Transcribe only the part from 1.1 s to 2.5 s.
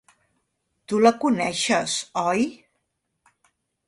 coneixes, oi?